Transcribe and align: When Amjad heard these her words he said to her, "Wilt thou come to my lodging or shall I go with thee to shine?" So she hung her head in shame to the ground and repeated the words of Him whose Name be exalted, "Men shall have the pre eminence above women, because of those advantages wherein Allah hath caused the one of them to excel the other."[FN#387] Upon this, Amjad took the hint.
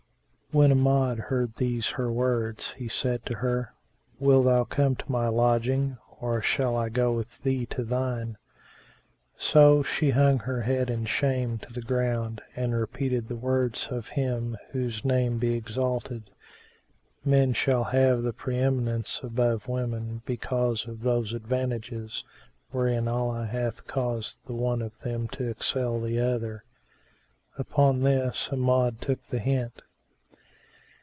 When 0.53 0.69
Amjad 0.69 1.17
heard 1.17 1.55
these 1.55 1.91
her 1.91 2.11
words 2.11 2.73
he 2.73 2.89
said 2.89 3.25
to 3.27 3.35
her, 3.37 3.73
"Wilt 4.19 4.43
thou 4.43 4.65
come 4.65 4.97
to 4.97 5.09
my 5.09 5.29
lodging 5.29 5.97
or 6.19 6.41
shall 6.41 6.75
I 6.75 6.89
go 6.89 7.13
with 7.13 7.41
thee 7.43 7.65
to 7.67 7.87
shine?" 7.87 8.37
So 9.37 9.81
she 9.81 10.09
hung 10.09 10.39
her 10.39 10.63
head 10.63 10.89
in 10.89 11.05
shame 11.05 11.57
to 11.59 11.71
the 11.71 11.81
ground 11.81 12.41
and 12.53 12.75
repeated 12.75 13.29
the 13.29 13.37
words 13.37 13.87
of 13.93 14.09
Him 14.09 14.57
whose 14.71 15.05
Name 15.05 15.37
be 15.37 15.53
exalted, 15.53 16.23
"Men 17.23 17.53
shall 17.53 17.85
have 17.85 18.21
the 18.21 18.33
pre 18.33 18.57
eminence 18.57 19.21
above 19.23 19.69
women, 19.69 20.21
because 20.25 20.85
of 20.85 21.03
those 21.03 21.31
advantages 21.31 22.25
wherein 22.71 23.07
Allah 23.07 23.45
hath 23.45 23.87
caused 23.87 24.39
the 24.47 24.53
one 24.53 24.81
of 24.81 24.99
them 24.99 25.29
to 25.29 25.47
excel 25.47 26.01
the 26.01 26.19
other."[FN#387] 26.19 27.59
Upon 27.61 28.01
this, 28.01 28.49
Amjad 28.51 28.99
took 28.99 29.23
the 29.27 29.39
hint. 29.39 29.81